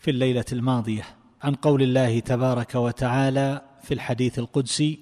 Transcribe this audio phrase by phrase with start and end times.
[0.00, 1.02] في الليلة الماضية.
[1.42, 4.98] عن قول الله تبارك وتعالى في الحديث القدسي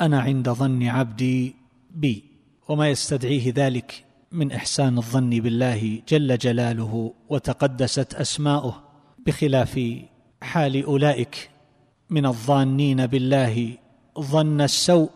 [0.00, 1.56] أنا عند ظن عبدي
[1.90, 2.24] بي.
[2.68, 8.82] وما يستدعيه ذلك من إحسان الظن بالله جل جلاله وتقدست أسماؤه
[9.26, 9.80] بخلاف
[10.42, 11.50] حال أولئك
[12.10, 13.78] من الظانين بالله
[14.20, 15.10] ظن السوء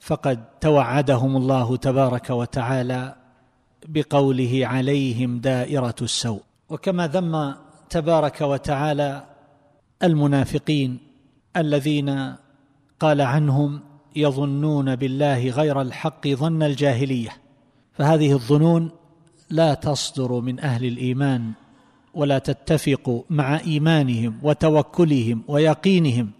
[0.00, 3.16] فقد توعدهم الله تبارك وتعالى
[3.88, 6.42] بقوله عليهم دائرة السوء.
[6.68, 7.54] وكما ذم
[7.90, 9.24] تبارك وتعالى
[10.02, 10.98] المنافقين
[11.56, 12.34] الذين
[13.00, 13.80] قال عنهم
[14.16, 17.30] يظنون بالله غير الحق ظن الجاهلية.
[17.92, 18.90] فهذه الظنون
[19.50, 21.52] لا تصدر من أهل الإيمان
[22.14, 26.30] ولا تتفق مع إيمانهم وتوكلهم ويقينهم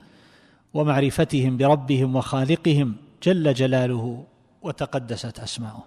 [0.75, 4.25] ومعرفتهم بربهم وخالقهم جل جلاله
[4.63, 5.85] وتقدست أسماؤه.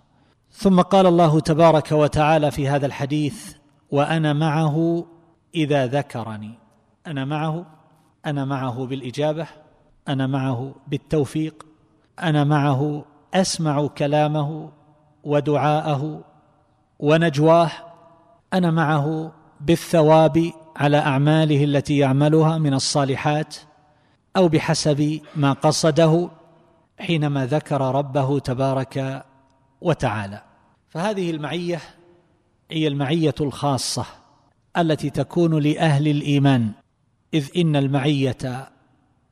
[0.51, 3.53] ثم قال الله تبارك وتعالى في هذا الحديث
[3.91, 5.05] وأنا معه
[5.57, 6.53] إذا ذكرني.
[7.07, 7.65] أنا معه
[8.25, 9.47] أنا معه بالإجابة
[10.07, 11.65] أنا معه بالتوفيق
[12.19, 14.69] أنا معه أسمع كلامه
[15.23, 16.23] ودعاءه
[16.99, 17.71] ونجواه
[18.53, 23.55] أنا معه بالثواب على أعماله التي يعملها من الصالحات
[24.37, 26.29] أو بحسب ما قصده
[26.99, 29.25] حينما ذكر ربه تبارك
[29.81, 30.41] وتعالى.
[30.89, 31.81] فهذه المعية
[32.71, 34.05] هي المعية الخاصة.
[34.77, 36.71] التي تكون لأهل الإيمان.
[37.33, 38.69] إذ إن المعية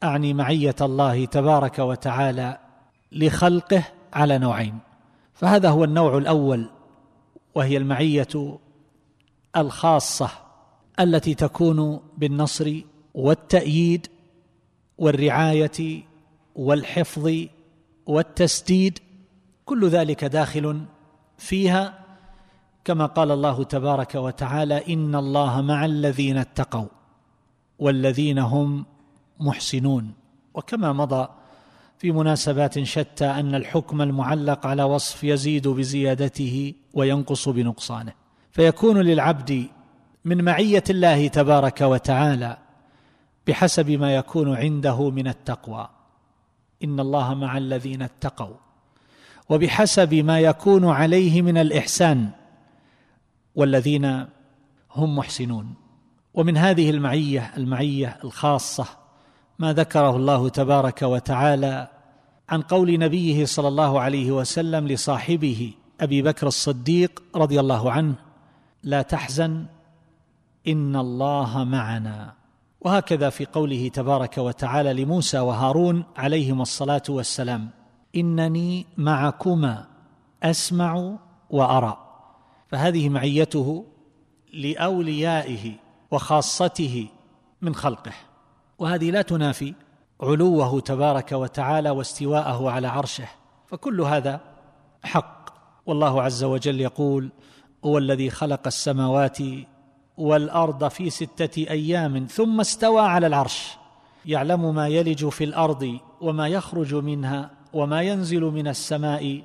[0.04, 2.60] أعني معية الله تبارك وتعالى
[3.12, 4.80] لخلقه على نوعين.
[5.34, 6.70] فهذا هو النوع الأول
[7.56, 8.58] وهي المعية
[9.58, 10.30] الخاصة
[11.00, 12.82] التي تكون بالنصر
[13.14, 14.08] والتأييد
[14.98, 16.04] والرعاية
[16.56, 17.32] والحفظ
[18.06, 19.00] والتسديد.
[19.66, 20.86] كل ذلك داخل
[21.38, 22.05] فيها
[22.86, 26.88] كما قال الله تبارك وتعالى إن الله مع الذين اتقوا
[27.80, 28.86] والذين هم
[29.40, 30.14] محسنون.
[30.54, 31.28] وكما مضى
[31.98, 38.14] في مناسبات شتى أن الحكم المعلق على وصف يزيد بزيادته وينقص بنقصانه.
[38.52, 39.68] فيكون للعبد
[40.26, 42.58] من معية الله تبارك وتعالى
[43.48, 45.90] بحسب ما يكون عنده من التقوى.
[46.84, 48.56] إن الله مع الذين اتقوا.
[49.50, 52.30] وبحسب ما يكون عليه من الإحسان.
[53.56, 54.26] والذين
[54.92, 55.74] هم محسنون.
[56.34, 58.86] ومن هذه المعية المعية الخاصة
[59.60, 61.88] ما ذكره الله تبارك وتعالى
[62.50, 68.16] عن قول نبيه صلى الله عليه وسلم لصاحبه أبي بكر الصديق رضي الله عنه
[68.84, 69.66] لا تحزن
[70.68, 72.34] إن الله معنا.
[72.82, 77.70] وهكذا في قوله تبارك وتعالى لموسى وهارون عليهما الصلاة والسلام
[78.16, 79.88] إنني معكما
[80.44, 81.18] أسمع
[81.50, 82.05] وأرى.
[82.68, 83.86] فهذه معيته
[84.54, 85.72] لأوليائه
[86.12, 87.08] وخاصته
[87.62, 88.12] من خلقه.
[88.80, 89.74] وهذه لا تنافي
[90.22, 93.28] علوه تبارك وتعالى واستواءه على عرشه.
[93.68, 94.42] فكل هذا
[95.04, 95.46] حق.
[95.86, 97.30] والله عز وجل يقول
[97.86, 99.38] هو الذي خلق السماوات
[100.18, 103.78] والأرض في ستة أيام ثم استوى على العرش.
[104.26, 109.44] يعلم ما يلج في الأرض وما يخرج منها وما ينزل من السماء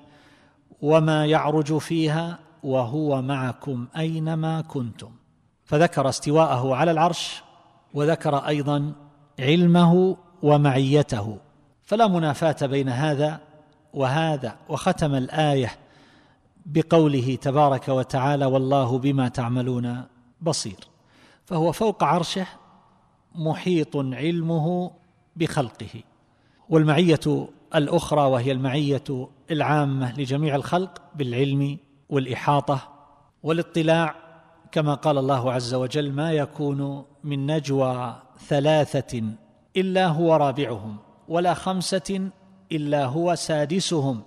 [0.83, 5.11] وما يعرج فيها وهو معكم أينما كنتم.
[5.65, 7.43] فذكر استواءه على العرش
[7.95, 8.93] وذكر أيضا
[9.39, 11.39] علمه ومعيته.
[11.83, 13.41] فلا منافاة بين هذا
[13.95, 14.57] وهذا.
[14.69, 15.71] وختم الآية
[16.67, 20.05] بقوله تبارك وتعالى والله بما تعملون
[20.41, 20.89] بصير
[21.45, 22.47] فهو فوق عرشه
[23.35, 24.91] محيط علمه
[25.37, 26.03] بخلقه.
[26.69, 31.79] والمعية الأخرى وهي المعية العامة لجميع الخلق بالعلم
[32.11, 32.89] والإحاطة
[33.43, 34.15] والاطلاع
[34.73, 39.23] كما قال الله عز وجل ما يكون من نجوى ثلاثة
[39.77, 40.97] إلا هو رابعهم
[41.29, 42.31] ولا خمسة
[42.73, 44.23] إلا هو سادسهم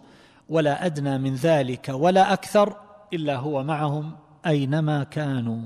[0.50, 2.76] ولا أدنى من ذلك ولا أكثر
[3.14, 4.12] إلا هو معهم
[4.48, 5.62] أينما كانوا.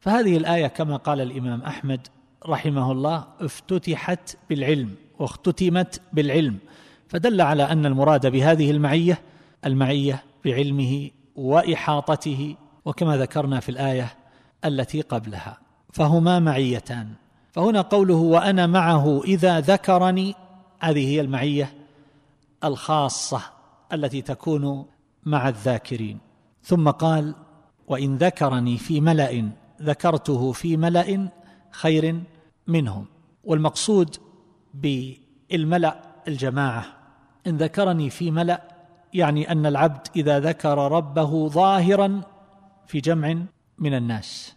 [0.00, 2.06] فهذه الآية كما قال الإمام أحمد
[2.46, 6.58] رحمه الله افتتحت بالعلم واختتمت بالعلم.
[7.08, 9.18] فدل على أن المراد بهذه المعية
[9.66, 14.14] المعية بعلمه وإحاطته وكما ذكرنا في الآية
[14.64, 15.58] التي قبلها.
[15.92, 17.08] فهما معيتان.
[17.52, 20.34] فهنا قوله وأنا معه إذا ذكرني
[20.80, 21.74] هذه هي المعية
[22.64, 23.42] الخاصة
[23.92, 24.86] التي تكون
[25.24, 26.18] مع الذاكرين.
[26.62, 27.34] ثم قال
[27.88, 29.50] وإن ذكرني في ملأ
[29.82, 31.28] ذكرته في ملأ
[31.70, 32.20] خير
[32.66, 33.06] منهم.
[33.44, 34.16] والمقصود
[34.74, 36.84] بالملأ الجماعة
[37.46, 38.77] إن ذكرني في ملأ
[39.14, 42.20] يعني أن العبد إذا ذكر ربه ظاهرا
[42.86, 43.36] في جمع
[43.78, 44.56] من الناس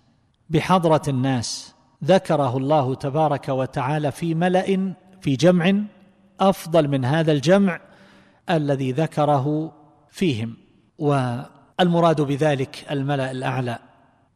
[0.49, 5.73] بحضرة الناس ذكره الله تبارك وتعالى في ملأ في جمع
[6.39, 7.79] أفضل من هذا الجمع
[8.49, 9.73] الذي ذكره
[10.09, 10.57] فيهم.
[10.97, 13.79] والمراد بذلك الملأ الأعلى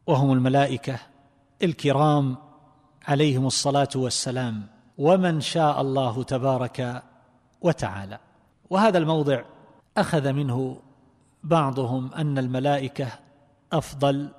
[0.07, 0.99] وهم الملائكة
[1.63, 2.37] الكرام
[3.07, 7.03] عليهم الصلاة والسلام ومن شاء الله تبارك
[7.61, 8.19] وتعالى.
[8.69, 9.41] وهذا الموضع
[9.97, 10.81] أخذ منه
[11.43, 13.07] بعضهم أن الملائكة
[13.73, 14.29] أفضل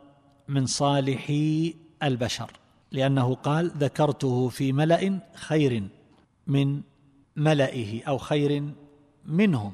[0.48, 2.50] من صالحي البشر
[2.92, 5.88] لأنه قال ذكرته في ملأ خير
[6.46, 6.80] من
[7.36, 8.70] ملئه أو خير
[9.26, 9.72] منهم.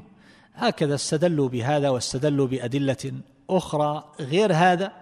[0.55, 3.13] هكذا استدلوا بهذا واستدلوا بأدلة
[3.51, 4.93] أخرى غير هذا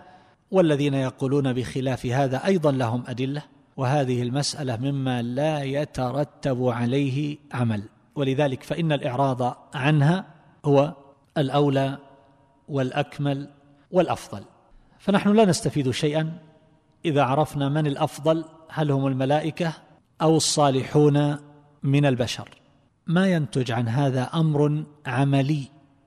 [0.51, 3.43] والذين يقولون بخلاف هذا أيضا لهم أدلة
[3.77, 7.83] وهذه المسألة مما لا يترتب عليه عمل.
[8.15, 10.93] ولذلك فإن الإعراض عنها هو
[11.39, 11.99] الأولى
[12.69, 13.49] والأكمل
[13.91, 14.43] والأفضل.
[14.99, 16.39] فنحن لا نستفيد شيئا
[17.05, 19.73] إذا عرفنا من الأفضل هل هم الملائكة
[20.23, 21.37] أو الصالحون
[21.83, 22.49] من البشر.
[23.07, 25.65] ما ينتج عن هذا أمر عملي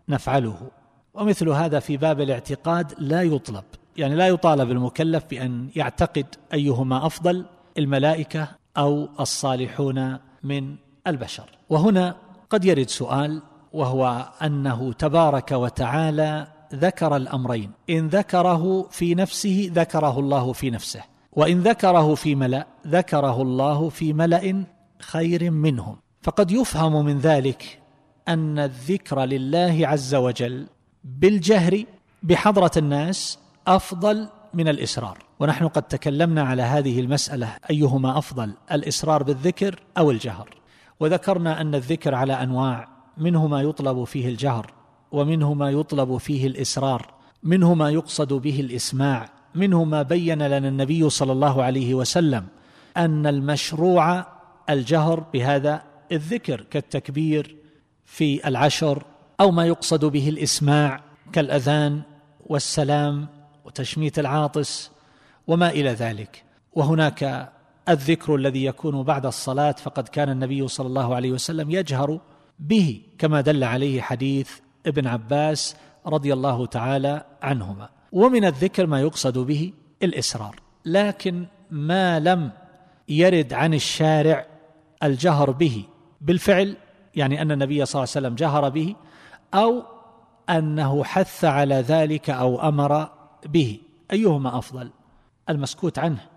[0.10, 0.72] نفعله.
[1.14, 3.64] ومثل هذا في باب الاعتقاد لا يطلب.
[3.98, 7.46] يعني لا يطالب المكلف بأن يعتقد أيهما أفضل
[7.78, 8.48] الملائكة
[8.78, 10.76] أو الصالحون من
[11.08, 11.50] البشر.
[11.70, 12.16] وهنا
[12.50, 13.42] قد يرد سؤال
[13.74, 17.72] وهو أنه تبارك وتعالى ذكر الأمرين.
[17.90, 24.14] إن ذكره في نفسه ذكره الله في نفسه وإن ذكره في ملأ ذكره الله في
[24.14, 24.64] ملأ
[25.00, 25.98] خير منهم.
[26.22, 27.80] فقد يفهم من ذلك
[28.28, 30.68] أن الذكر لله عز وجل
[31.04, 31.84] بالجهر
[32.24, 35.18] بحضرة الناس أفضل من الإسرار.
[35.40, 40.50] ونحن قد تكلمنا على هذه المسألة أيهما أفضل الإسرار بالذكر أو الجهر.
[41.00, 44.74] وذكرنا أن الذكر على أنواع منه ما يطلب فيه الجهر
[45.12, 47.14] ومنه ما يطلب فيه الإسرار
[47.44, 52.46] منه ما يقصد به الإسماع منه ما بين لنا النبي صلى الله عليه وسلم
[52.98, 54.26] أن المشروع
[54.70, 57.56] الجهر بهذا الذكر كالتكبير
[58.06, 59.04] في العشر
[59.40, 61.02] أو ما يقصد به الإسماع
[61.34, 62.02] كالأذان
[62.46, 63.28] والسلام
[63.66, 64.92] وتشميت العاطس
[65.48, 66.44] وما إلى ذلك.
[66.74, 67.52] وهناك
[67.90, 72.20] الذكر الذي يكون بعد الصلاة فقد كان النبي صلى الله عليه وسلم يجهر
[72.60, 74.52] به كما دل عليه حديث
[74.86, 75.76] ابن عباس
[76.08, 77.90] رضي الله تعالى عنهما.
[78.12, 79.74] ومن الذكر ما يقصد به
[80.04, 80.56] الإسرار.
[80.86, 82.52] لكن ما لم
[83.10, 84.46] يرد عن الشارع
[85.04, 85.84] الجهر به
[86.22, 86.78] بالفعل
[87.16, 88.96] يعني أن النبي صلى الله عليه وسلم جهر به
[89.54, 89.84] أو
[90.50, 93.10] أنه حث على ذلك أو أمر
[93.46, 93.80] به.
[94.12, 94.92] أيهما أفضل؟
[95.50, 96.33] المسكوت عنه.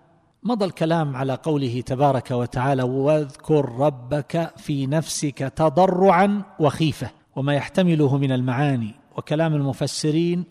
[0.46, 8.32] مضى الكلام على قوله تبارك وتعالى واذكر ربك في نفسك تضرعا وخيفة وما يحتمله من
[8.32, 10.44] المعاني وكلام المفسرين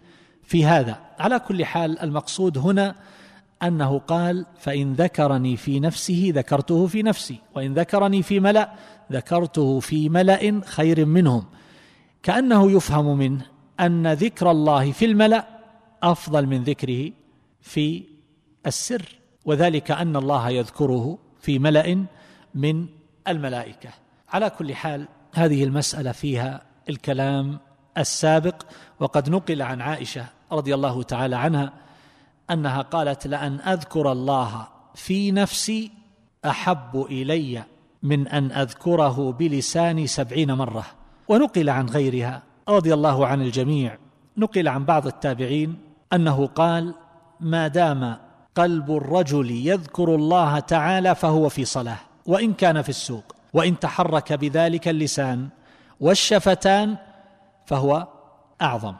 [0.44, 1.00] في هذا.
[1.20, 2.96] على كل حال المقصود هنا
[3.64, 8.72] أنه قال فإن ذكرني في نفسه ذكرته في نفسي وإن ذكرني في ملأ
[9.12, 11.46] ذكرته في ملأ خير منهم
[12.24, 13.46] كأنه يفهم منه
[13.80, 15.48] أن ذكر الله في الملأ
[16.04, 17.12] أفضل من ذكره
[17.62, 18.04] في
[18.66, 19.25] السر.
[19.46, 22.06] وذلك أن الله يذكره في ملأ
[22.56, 22.88] من
[23.28, 23.90] الملائكة.
[24.30, 27.60] على كل حال هذه المسألة فيها الكلام
[27.98, 28.62] السابق
[29.00, 31.74] وقد نقل عن عائشة رضي الله تعالى عنها
[32.52, 35.92] أنها قالت لأن أذكر الله في نفسي
[36.46, 37.64] أحب إلي
[38.04, 40.86] من أن أذكره بلساني سبعين مرة
[41.28, 43.98] ونقل عن غيرها رضي الله عن الجميع.
[44.38, 45.78] نقل عن بعض التابعين
[46.14, 46.94] أنه قال
[47.40, 48.18] ما دام
[48.56, 54.88] قلب الرجل يذكر الله تعالى فهو في صلاة وإن كان في السوق وإن تحرك بذلك
[54.88, 55.50] اللسان
[56.00, 56.96] والشفتان
[57.66, 58.08] فهو
[58.62, 58.96] أعظم.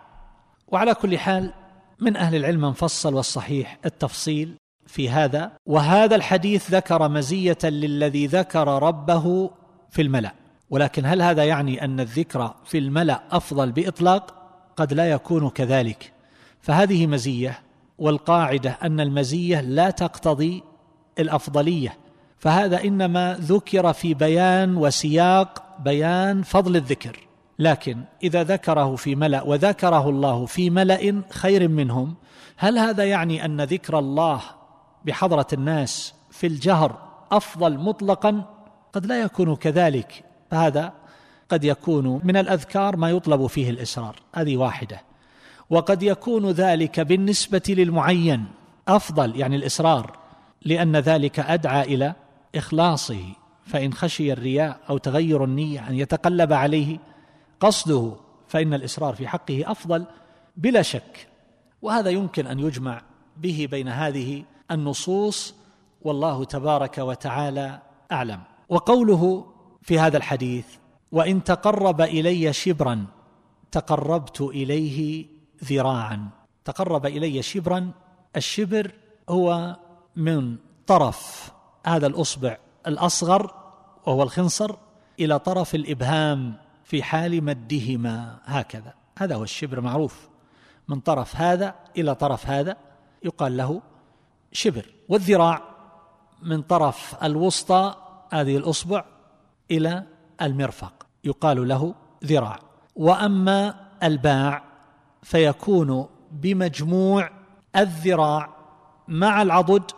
[0.68, 1.54] وعلى كل حال
[2.00, 4.56] من أهل العلم من فصل والصحيح التفصيل
[4.88, 9.50] في هذا وهذا الحديث ذكر مزية للذي ذكر ربه
[9.90, 10.34] في الملأ.
[10.70, 14.36] ولكن هل هذا يعني أن الذكر في الملأ أفضل بإطلاق؟
[14.76, 16.14] قد لا يكون كذلك.
[16.62, 17.65] فهذه مزية
[17.98, 20.64] والقاعدة أن المزية لا تقتضي
[21.20, 21.98] الأفضلية
[22.38, 27.20] فهذا إنما ذكر في بيان وسياق بيان فضل الذكر.
[27.60, 32.16] لكن إذا ذكره في ملأ وذكره الله في ملأ خير منهم
[32.58, 34.42] هل هذا يعني أن ذكر الله
[35.06, 37.00] بحضرة الناس في الجهر
[37.32, 38.44] أفضل مطلقا؟
[38.94, 40.94] قد لا يكون كذلك فهذا
[41.50, 44.16] قد يكون من الأذكار ما يطلب فيه الإصرار.
[44.36, 45.02] هذه واحدة.
[45.70, 48.46] وقد يكون ذلك بالنسبة للمعين
[48.88, 50.18] أفضل يعني الإصرار
[50.62, 52.14] لأن ذلك أدعى إلى
[52.56, 53.24] إخلاصه
[53.66, 56.98] فإن خشي الرياء أو تغير النية أن يتقلب عليه
[57.60, 58.12] قصده
[58.48, 60.06] فإن الإصرار في حقه أفضل
[60.58, 61.28] بلا شك.
[61.82, 63.02] وهذا يمكن أن يجمع
[63.38, 65.56] به بين هذه النصوص
[66.02, 67.80] والله تبارك وتعالى
[68.12, 68.40] أعلم.
[68.70, 69.46] وقوله
[69.82, 70.66] في هذا الحديث
[71.12, 73.06] وإن تقرب إلي شبرا
[73.72, 75.26] تقربت إليه
[75.64, 76.30] ذراعا.
[76.66, 77.92] تقرب إلي شبرا.
[78.36, 78.92] الشبر
[79.30, 79.76] هو
[80.16, 80.58] من
[80.88, 81.52] طرف
[81.86, 82.58] هذا الأصبع
[82.88, 83.54] الأصغر
[84.06, 84.76] وهو الخنصر
[85.20, 88.40] إلى طرف الإبهام في حال مدهما.
[88.46, 88.94] هكذا.
[89.18, 90.30] هذا هو الشبر معروف.
[90.88, 92.78] من طرف هذا إلى طرف هذا
[93.24, 93.82] يقال له
[94.52, 94.86] شبر.
[95.10, 95.62] والذراع
[96.42, 97.96] من طرف الوسطى
[98.32, 99.06] هذه الأصبع
[99.72, 100.04] إلى
[100.42, 101.96] المرفق يقال له
[102.26, 102.60] ذراع.
[102.96, 104.64] وأما الباع
[105.26, 107.30] فيكون بمجموع
[107.76, 108.50] الذراع
[109.08, 109.92] مع العضد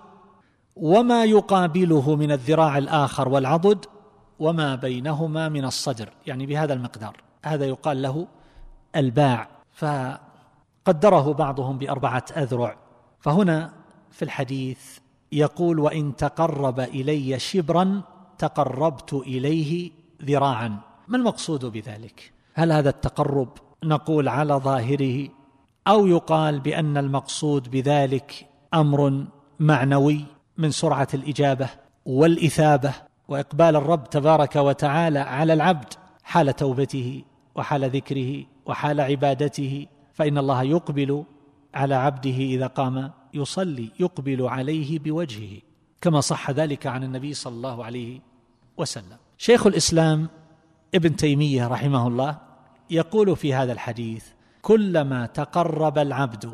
[0.75, 3.85] وما يقابله من الذراع الآخر والعضد
[4.39, 7.21] وما بينهما من الصدر يعني بهذا المقدار.
[7.45, 8.27] هذا يقال له
[8.95, 9.47] الباع.
[9.73, 12.77] فقدره بعضهم بأربعة أذرع.
[13.19, 13.73] فهنا
[14.11, 14.97] في الحديث
[15.31, 18.01] يقول وإن تقرب إلي شبرا
[18.37, 19.91] تقربت إليه
[20.23, 20.79] ذراعا.
[21.07, 23.49] ما المقصود بذلك؟ هل هذا التقرب
[23.83, 25.29] نقول على ظاهره
[25.87, 29.25] أو يقال بأن المقصود بذلك أمر
[29.59, 30.25] معنوي
[30.57, 31.69] من سرعة الإجابة
[32.05, 32.93] والإثابة
[33.27, 35.93] وإقبال الرب تبارك وتعالى على العبد
[36.23, 37.23] حال توبته
[37.55, 41.23] وحال ذكره وحال عبادته فإن الله يقبل
[41.73, 45.61] على عبده إذا قام يصلي يقبل عليه بوجهه
[46.01, 48.19] كما صح ذلك عن النبي صلى الله عليه
[48.77, 49.17] وسلم.
[49.37, 50.29] شيخ الإسلام
[50.95, 52.46] ابن تيمية رحمه الله
[52.89, 54.25] يقول في هذا الحديث
[54.61, 56.53] كلما تقرب العبد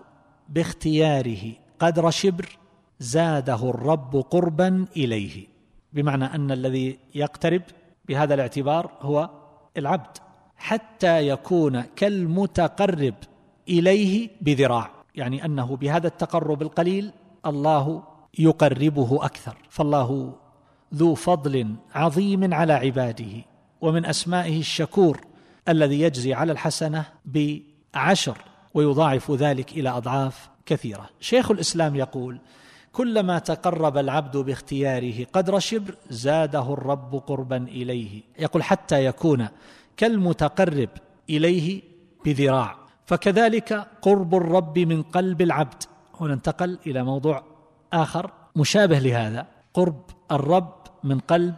[0.50, 2.58] باختياره قدر شبر
[3.00, 5.48] زاده الرب قربا إليه.
[5.94, 7.62] بمعنى أن الذي يقترب
[8.08, 9.30] بهذا الاعتبار هو
[9.78, 10.18] العبد
[10.58, 13.14] حتى يكون كالمتقرب
[13.70, 14.92] إليه بذراع.
[15.16, 17.12] يعني أنه بهذا التقرب القليل
[17.46, 18.04] الله
[18.40, 19.58] يقربه أكثر.
[19.70, 20.34] فالله
[20.94, 23.46] ذو فضل عظيم على عباده
[23.82, 25.22] ومن أسمائه الشكور.
[25.70, 28.38] الذي يجزي على الحسنة بعشر
[28.74, 31.10] ويضاعف ذلك إلى أضعاف كثيرة.
[31.20, 32.40] شيخ الإسلام يقول
[32.92, 38.22] كلما تقرب العبد باختياره قدر شبر زاده الرب قربا إليه.
[38.40, 39.48] يقول حتى يكون
[39.98, 40.90] كالمتقرب
[41.30, 41.82] إليه
[42.26, 42.76] بذراع.
[43.06, 45.84] فكذلك قرب الرب من قلب العبد.
[46.20, 47.44] هنا انتقل إلى موضوع
[47.94, 49.48] آخر مشابه لهذا.
[49.74, 50.02] قرب
[50.32, 51.56] الرب من قلب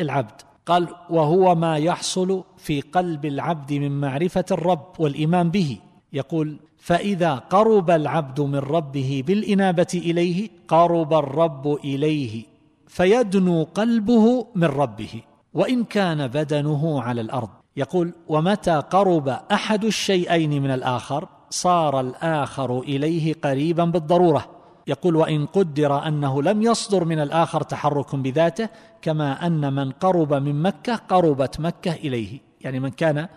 [0.00, 0.42] العبد.
[0.66, 5.78] قال وهو ما يحصل في قلب العبد من معرفة الرب والإيمان به.
[6.12, 12.44] يقول فإذا قرب العبد من ربه بالإنابة إليه قرب الرب إليه
[12.88, 15.22] فيدنو قلبه من ربه
[15.54, 17.48] وإن كان بدنه على الأرض.
[17.76, 24.55] يقول ومتى قرب أحد الشيئين من الآخر صار الآخر إليه قريبا بالضرورة.
[24.86, 28.68] يقول وإن قدر أنه لم يصدر من الآخر تحرك بذاته
[29.02, 32.40] كما أن من قرب من مكة قربت مكة إليه.
[32.60, 33.28] يعني من كان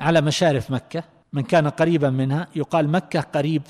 [0.00, 3.62] على مشارف مكة من كان قريبا منها يقال مكة قريب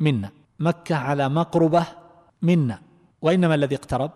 [0.00, 0.30] منا.
[0.58, 1.84] مكة على مقربة
[2.42, 2.78] منا.
[3.22, 4.10] وإنما الذي اقترب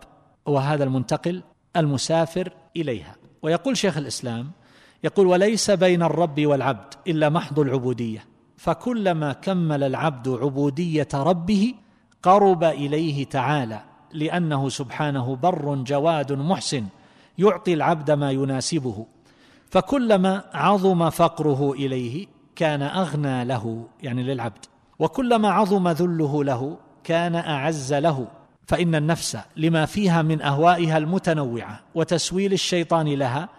[0.47, 1.43] هو هذا المنتقل
[1.77, 3.15] المسافر إليها.
[3.41, 4.51] ويقول شيخ الإسلام
[5.03, 8.25] يقول وليس بين الرب والعبد إلا محض العبودية.
[8.57, 11.73] فكلما كمل العبد عبودية ربه
[12.23, 13.81] قرب إليه تعالى
[14.13, 16.85] لأنه سبحانه بر جواد محسن
[17.37, 19.05] يعطي العبد ما يناسبه.
[19.69, 24.65] فكلما عظم فقره إليه كان أغنى له يعني للعبد.
[24.99, 28.27] وكلما عظم ذله له كان أعز له.
[28.67, 33.49] فإن النفس لما فيها من أهوائها المتنوعة وتسويل الشيطان لها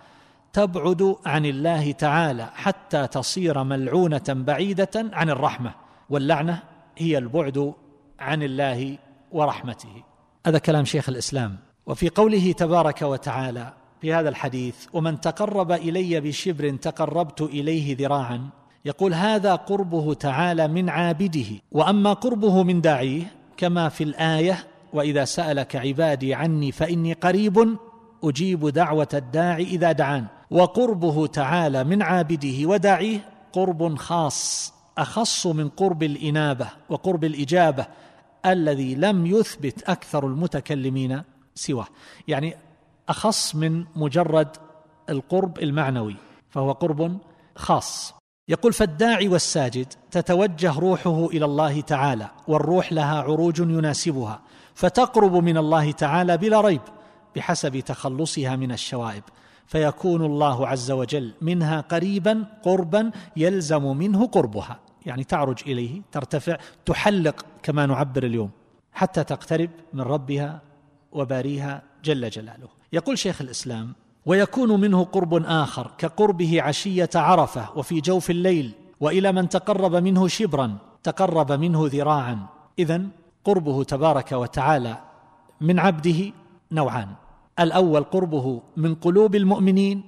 [0.52, 5.74] تبعد عن الله تعالى حتى تصير ملعونة بعيدة عن الرحمة.
[6.10, 6.62] واللعنة
[6.98, 7.74] هي البعد
[8.20, 8.98] عن الله
[9.32, 10.02] ورحمته.
[10.46, 11.56] هذا كلام شيخ الإسلام.
[11.86, 18.48] وفي قوله تبارك وتعالى في هذا الحديث ومن تقرب إلي بشبر تقربت إليه ذراعا.
[18.84, 23.22] يقول هذا قربه تعالى من عابده وأما قربه من داعيه
[23.56, 27.76] كما في الآية وإذا سألك عبادي عني فإني قريب
[28.24, 30.26] أجيب دعوة الداعي إذا دعان.
[30.50, 33.18] وقربه تعالى من عابده وداعيه
[33.52, 34.72] قرب خاص.
[34.98, 37.86] أخص من قرب الإنابة وقرب الإجابة
[38.46, 41.22] الذي لم يثبت أكثر المتكلمين
[41.54, 41.86] سواه.
[42.28, 42.56] يعني
[43.08, 44.48] أخص من مجرد
[45.10, 46.16] القرب المعنوي
[46.50, 47.18] فهو قرب
[47.56, 48.14] خاص.
[48.48, 54.40] يقول فالداعي والساجد تتوجه روحه إلى الله تعالى والروح لها عروج يناسبها
[54.74, 56.80] فتقرب من الله تعالى بلا ريب
[57.36, 59.22] بحسب تخلصها من الشوائب.
[59.66, 64.78] فيكون الله عز وجل منها قريبا قربا يلزم منه قربها.
[65.06, 66.56] يعني تعرج إليه ترتفع
[66.86, 68.50] تحلق كما نعبر اليوم.
[68.92, 70.60] حتى تقترب من ربها
[71.12, 72.68] وباريها جل جلاله.
[72.92, 73.92] يقول شيخ الإسلام
[74.26, 80.76] ويكون منه قرب آخر كقربه عشية عرفة وفي جوف الليل وإلى من تقرب منه شبرا
[81.02, 82.46] تقرب منه ذراعا.
[82.78, 83.02] اذا
[83.44, 84.96] قربه تبارك وتعالى
[85.60, 86.32] من عبده
[86.72, 87.08] نوعان.
[87.60, 90.02] الأول قربه من قلوب المؤمنين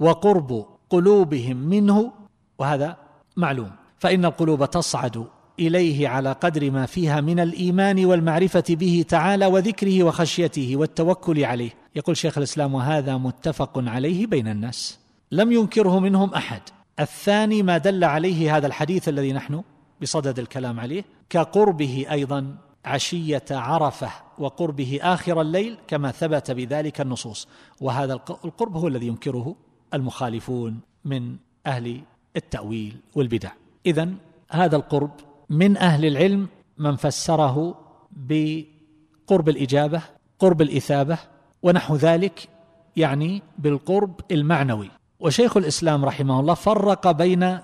[0.00, 2.12] وقرب قلوبهم منه
[2.58, 2.96] وهذا
[3.36, 3.70] معلوم.
[3.98, 5.26] فإن القلوب تصعد
[5.58, 11.70] إليه على قدر ما فيها من الإيمان والمعرفة به تعالى وذكره وخشيته والتوكل عليه.
[11.96, 14.98] يقول شيخ الإسلام وهذا متفق عليه بين الناس.
[15.32, 16.60] لم ينكره منهم أحد.
[17.00, 19.62] الثاني ما دل عليه هذا الحديث الذي نحن
[20.02, 24.10] بصدد الكلام عليه كقربه أيضا عشية عرفة.
[24.40, 27.48] وقربه آخر الليل كما ثبت بذلك النصوص.
[27.80, 28.12] وهذا
[28.44, 29.56] القرب هو الذي ينكره
[29.94, 32.00] المخالفون من أهل
[32.36, 33.50] التأويل والبدع.
[33.86, 34.08] اذا
[34.50, 35.10] هذا القرب
[35.50, 37.74] من أهل العلم من فسره
[38.12, 40.02] بقرب الإجابة
[40.38, 41.18] قرب الإثابة
[41.62, 42.48] ونحو ذلك
[42.96, 44.90] يعني بالقرب المعنوي.
[45.20, 47.58] وشيخ الإسلام رحمه الله فرق بين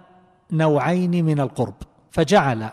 [0.52, 1.74] نوعين من القرب
[2.10, 2.70] فجعل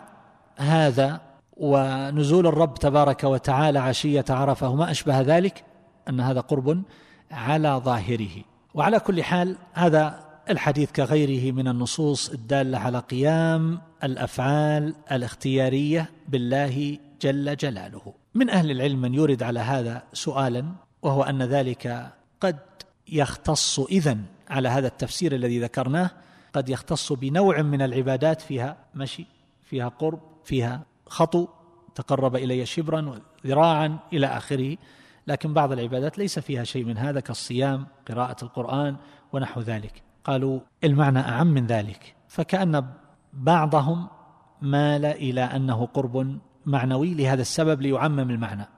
[0.56, 1.20] هذا
[1.56, 5.64] ونزول الرب تبارك وتعالى عشية عرفة وما أشبه ذلك
[6.08, 6.82] أن هذا قرب
[7.30, 8.44] على ظاهره.
[8.74, 17.56] وعلى كل حال هذا الحديث كغيره من النصوص الدالة على قيام الأفعال الاختيارية بالله جل
[17.56, 18.14] جلاله.
[18.34, 20.64] من أهل العلم من يورد على هذا سؤالا
[21.02, 22.58] وهو أن ذلك قد
[23.08, 26.10] يختص إذن على هذا التفسير الذي ذكرناه
[26.52, 29.26] قد يختص بنوع من العبادات فيها مشي
[29.64, 31.48] فيها قرب فيها خطو
[31.94, 34.76] تقرب إلي شبرا وذراعا إلى آخره.
[35.26, 38.96] لكن بعض العبادات ليس فيها شيء من هذا كالصيام قراءة القرآن
[39.32, 40.02] ونحو ذلك.
[40.24, 42.14] قالوا المعنى أعم من ذلك.
[42.28, 42.86] فكأن
[43.32, 44.08] بعضهم
[44.62, 48.68] مال إلى أنه قرب معنوي لهذا السبب ليعمم المعنى.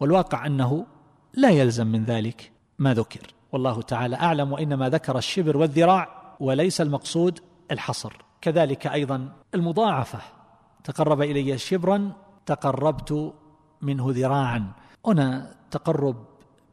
[0.00, 0.86] والواقع أنه
[1.34, 3.34] لا يلزم من ذلك ما ذكر.
[3.52, 8.12] والله تعالى أعلم وإنما ذكر الشبر والذراع وليس المقصود الحصر.
[8.40, 10.37] كذلك أيضا المضاعفة.
[10.84, 12.12] تقرب إلي شبرا
[12.46, 13.34] تقربت
[13.82, 14.72] منه ذراعا.
[15.06, 16.16] هنا تقرب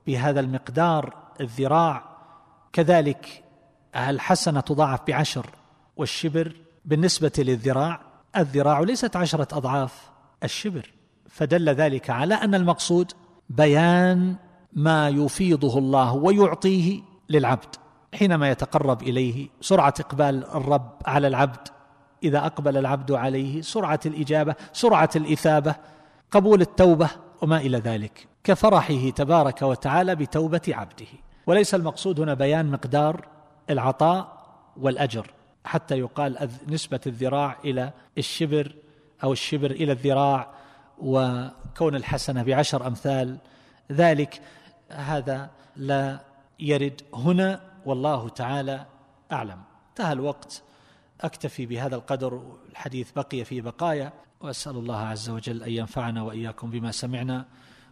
[0.08, 2.04] بهذا المقدار الذراع.
[2.74, 3.44] كذلك
[3.96, 5.50] الحسنة تضاعف بعشر
[5.98, 8.02] والشبر بالنسبة للذراع
[8.38, 10.10] الذراع ليست عشرة أضعاف
[10.44, 10.92] الشبر.
[11.30, 13.12] فدل ذلك على أن المقصود
[13.50, 14.36] بيان
[14.74, 17.76] ما يفيضه الله ويعطيه للعبد.
[18.16, 21.68] حينما يتقرب إليه سرعة إقبال الرب على العبد
[22.26, 25.76] إذا أقبل العبد عليه سرعة الإجابة سرعة الإثابة
[26.32, 27.10] قبول التوبة
[27.42, 28.28] وما إلى ذلك.
[28.44, 31.06] كفرحه تبارك وتعالى بتوبة عبده.
[31.48, 33.28] وليس المقصود هنا بيان مقدار
[33.70, 34.46] العطاء
[34.78, 35.32] والأجر.
[35.66, 38.76] حتى يقال نسبة الذراع إلى الشبر
[39.24, 40.48] أو الشبر إلى الذراع
[40.98, 43.38] وكون الحسنة بعشر أمثال
[43.92, 44.42] ذلك.
[44.90, 46.20] هذا لا
[46.60, 48.86] يرد هنا والله تعالى
[49.32, 49.62] أعلم.
[49.90, 50.64] انتهى الوقت.
[51.22, 54.14] أكتفي بهذا القدر الحديث بقي في بقايا.
[54.42, 57.46] وأسأل الله عز وجل أن ينفعنا وإياكم بما سمعنا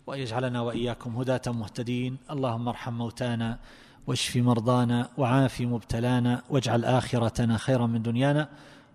[0.08, 2.18] وأن يجعلنا وإياكم هداة مهتدين.
[2.32, 3.60] اللهم ارحم موتانا
[4.08, 8.50] واشف مرضانا وعاف مبتلانا واجعل آخرتنا خيرا من دنيانا.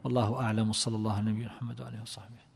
[0.05, 0.73] والله أعلم.
[0.73, 2.48] صلى الله على نبينا محمد آله وصحبه.